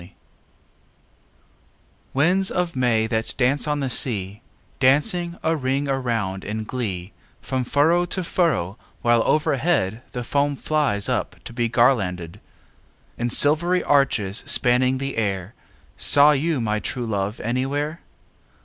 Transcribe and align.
IX 0.01 0.11
Winds 2.11 2.49
of 2.49 2.75
May, 2.75 3.05
that 3.05 3.35
dance 3.37 3.67
on 3.67 3.81
the 3.81 3.89
sea, 3.91 4.41
Dancing 4.79 5.37
a 5.43 5.55
ring 5.55 5.87
around 5.87 6.43
in 6.43 6.63
glee 6.63 7.13
From 7.39 7.63
furrow 7.63 8.05
to 8.05 8.23
furrow, 8.23 8.79
while 9.03 9.21
overhead 9.27 10.01
The 10.13 10.23
foam 10.23 10.55
flies 10.55 11.07
up 11.07 11.35
to 11.43 11.53
be 11.53 11.69
garlanded, 11.69 12.39
In 13.19 13.29
silvery 13.29 13.83
arches 13.83 14.41
spanning 14.47 14.97
the 14.97 15.17
air, 15.17 15.53
Saw 15.97 16.31
you 16.31 16.59
my 16.59 16.79
true 16.79 17.05
love 17.05 17.39
anywhere? 17.39 18.01